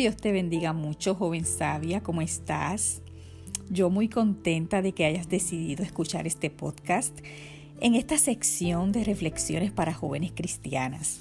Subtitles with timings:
[0.00, 3.02] Dios te bendiga mucho, joven sabia, ¿cómo estás?
[3.68, 7.14] Yo muy contenta de que hayas decidido escuchar este podcast
[7.82, 11.20] en esta sección de reflexiones para jóvenes cristianas.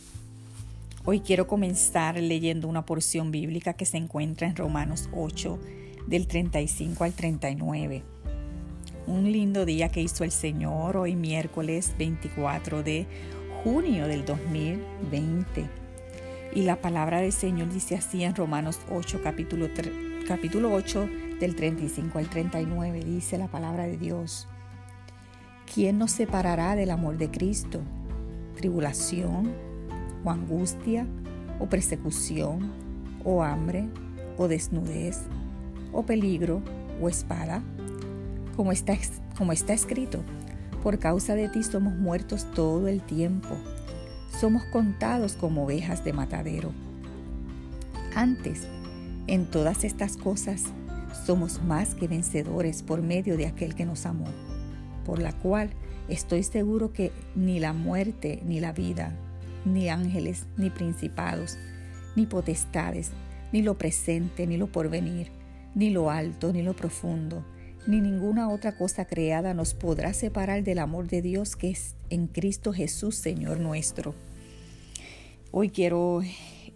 [1.03, 5.59] Hoy quiero comenzar leyendo una porción bíblica que se encuentra en Romanos 8,
[6.07, 8.01] del 35 al 39.
[9.07, 13.07] Un lindo día que hizo el Señor hoy miércoles 24 de
[13.61, 15.78] junio del 2020.
[16.53, 19.67] Y la palabra del Señor dice así en Romanos 8, capítulo,
[20.27, 21.07] capítulo 8,
[21.39, 24.47] del 35 al 39, dice la palabra de Dios.
[25.71, 27.81] ¿Quién nos separará del amor de Cristo?
[28.55, 29.53] ¿Tribulación
[30.25, 31.05] o angustia
[31.59, 32.71] o persecución
[33.23, 33.87] o hambre
[34.35, 35.19] o desnudez
[35.93, 36.63] o peligro
[36.99, 37.61] o espada?
[38.55, 38.97] Como está,
[39.37, 40.23] como está escrito,
[40.81, 43.55] por causa de ti somos muertos todo el tiempo
[44.29, 46.71] somos contados como ovejas de matadero.
[48.15, 48.67] Antes,
[49.27, 50.63] en todas estas cosas,
[51.25, 54.27] somos más que vencedores por medio de aquel que nos amó,
[55.05, 55.69] por la cual
[56.07, 59.15] estoy seguro que ni la muerte, ni la vida,
[59.65, 61.57] ni ángeles, ni principados,
[62.15, 63.11] ni potestades,
[63.51, 65.31] ni lo presente, ni lo porvenir,
[65.75, 67.45] ni lo alto, ni lo profundo,
[67.87, 72.27] ni ninguna otra cosa creada nos podrá separar del amor de Dios que es en
[72.27, 74.13] Cristo Jesús, Señor nuestro.
[75.51, 76.21] Hoy quiero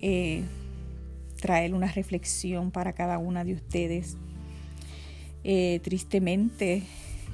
[0.02, 0.44] eh,
[1.40, 4.18] traer una reflexión para cada una de ustedes.
[5.44, 6.84] Eh, tristemente,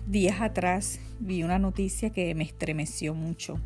[0.07, 3.59] días atrás vi una noticia que me estremeció mucho.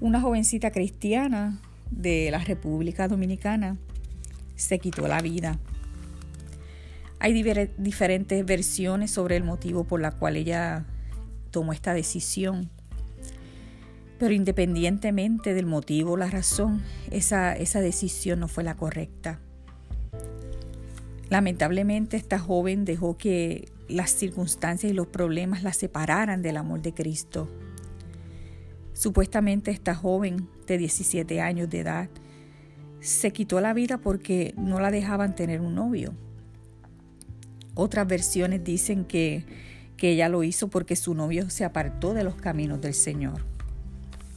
[0.00, 1.60] Una jovencita cristiana
[1.90, 3.76] de la República Dominicana
[4.56, 5.58] se quitó la vida.
[7.24, 7.40] Hay
[7.78, 10.86] diferentes versiones sobre el motivo por la cual ella
[11.52, 12.68] tomó esta decisión.
[14.18, 19.38] Pero independientemente del motivo o la razón, esa, esa decisión no fue la correcta.
[21.30, 26.92] Lamentablemente esta joven dejó que las circunstancias y los problemas la separaran del amor de
[26.92, 27.48] Cristo.
[28.94, 32.08] Supuestamente esta joven de 17 años de edad
[32.98, 36.16] se quitó la vida porque no la dejaban tener un novio.
[37.74, 39.44] Otras versiones dicen que,
[39.96, 43.44] que ella lo hizo porque su novio se apartó de los caminos del Señor.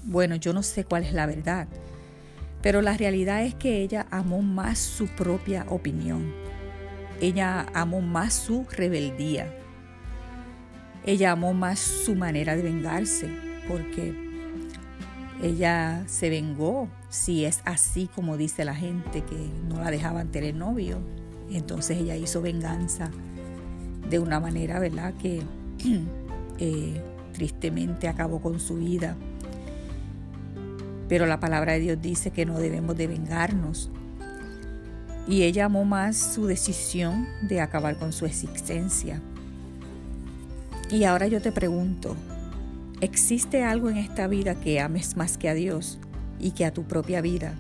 [0.04, 1.68] Bueno, yo no sé cuál es la verdad,
[2.62, 6.34] pero la realidad es que ella amó más su propia opinión.
[7.22, 9.54] Ella amó más su rebeldía.
[11.06, 13.30] Ella amó más su manera de vengarse,
[13.68, 14.16] porque
[15.42, 20.56] ella se vengó, si es así como dice la gente, que no la dejaban tener
[20.56, 21.00] novio.
[21.52, 23.12] Entonces ella hizo venganza
[24.10, 25.42] de una manera, ¿verdad?, que
[26.60, 27.02] eh,
[27.34, 29.16] tristemente acabó con su vida.
[31.08, 33.92] Pero la palabra de Dios dice que no debemos de vengarnos.
[35.28, 39.22] Y ella amó más su decisión de acabar con su existencia.
[40.92, 42.16] Y ahora yo te pregunto,
[43.02, 46.00] ¿existe algo en esta vida que ames más que a Dios
[46.40, 47.56] y que a tu propia vida?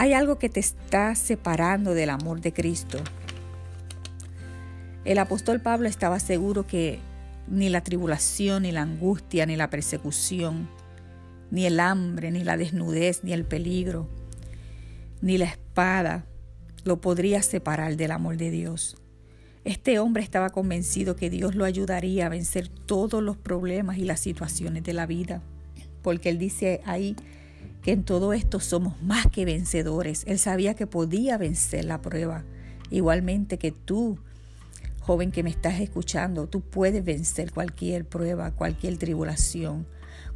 [0.00, 2.98] ¿Hay algo que te está separando del amor de Cristo?
[5.04, 7.00] El apóstol Pablo estaba seguro que
[7.48, 10.68] ni la tribulación, ni la angustia, ni la persecución,
[11.50, 14.08] ni el hambre, ni la desnudez, ni el peligro,
[15.20, 16.26] ni la espada
[16.84, 18.98] lo podría separar del amor de Dios.
[19.64, 24.20] Este hombre estaba convencido que Dios lo ayudaría a vencer todos los problemas y las
[24.20, 25.42] situaciones de la vida,
[26.02, 27.16] porque él dice ahí
[27.82, 30.24] que en todo esto somos más que vencedores.
[30.26, 32.44] Él sabía que podía vencer la prueba,
[32.90, 34.18] igualmente que tú,
[35.00, 39.86] joven que me estás escuchando, tú puedes vencer cualquier prueba, cualquier tribulación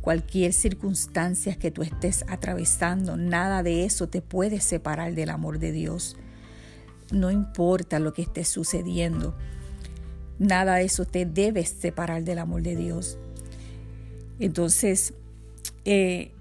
[0.03, 5.73] cualquier circunstancia que tú estés atravesando, nada de eso te puede separar del amor de
[5.73, 6.17] Dios.
[7.13, 9.35] No importa lo que esté sucediendo,
[10.39, 13.17] nada de eso te debe separar del amor de Dios.
[14.41, 15.15] Entonces,
[15.85, 16.33] eh,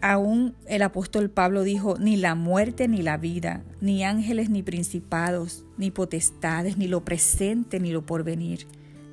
[0.00, 5.64] aún el apóstol Pablo dijo, ni la muerte ni la vida, ni ángeles ni principados,
[5.76, 8.66] ni potestades, ni lo presente ni lo porvenir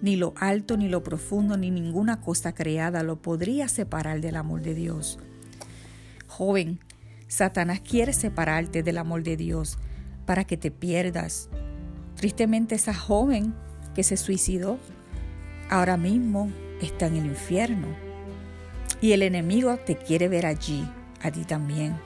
[0.04, 4.62] ni lo alto, ni lo profundo, ni ninguna cosa creada lo podría separar del amor
[4.62, 5.18] de Dios.
[6.28, 6.82] Joven,
[7.30, 9.78] Satanás quiere separarte del amor de Dios
[10.26, 11.48] para que te pierdas.
[12.18, 13.54] Tristemente esa joven
[13.96, 14.78] que se suicidó
[15.70, 16.52] ahora mismo
[16.82, 17.88] está en el infierno.
[19.04, 20.90] Y el enemigo te quiere ver allí,
[21.22, 21.98] a ti también.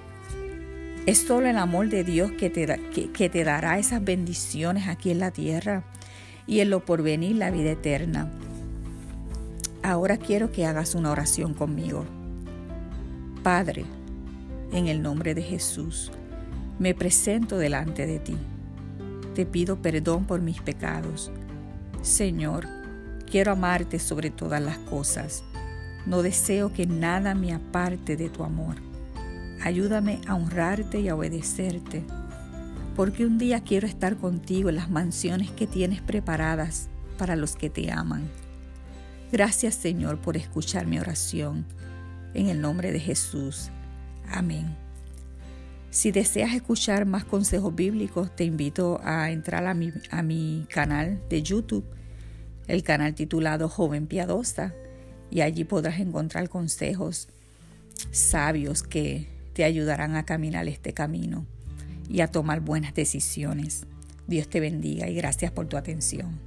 [1.06, 2.66] Es solo el amor de Dios que te,
[3.14, 5.84] que te dará esas bendiciones aquí en la tierra
[6.48, 8.32] y en lo porvenir la vida eterna.
[9.84, 12.04] Ahora quiero que hagas una oración conmigo.
[13.44, 13.86] Padre,
[14.72, 16.12] en el nombre de Jesús,
[16.80, 18.38] me presento delante de ti.
[19.36, 21.32] Te pido perdón por mis pecados.
[22.02, 22.68] Señor,
[23.30, 25.44] quiero amarte sobre todas las cosas.
[26.08, 28.78] No deseo que nada me aparte de tu amor.
[29.62, 32.06] Ayúdame a honrarte y a obedecerte,
[32.96, 36.88] porque un día quiero estar contigo en las mansiones que tienes preparadas
[37.18, 38.30] para los que te aman.
[39.34, 41.66] Gracias Señor por escuchar mi oración.
[42.34, 43.70] En el nombre de Jesús.
[44.30, 44.78] Amén.
[45.90, 51.22] Si deseas escuchar más consejos bíblicos, te invito a entrar a mi, a mi canal
[51.30, 51.84] de YouTube,
[52.68, 54.74] el canal titulado Joven Piadosa,
[55.30, 57.28] y allí podrás encontrar consejos
[58.12, 61.46] sabios que te ayudarán a caminar este camino
[62.10, 63.86] y a tomar buenas decisiones.
[64.28, 66.47] Dios te bendiga y gracias por tu atención.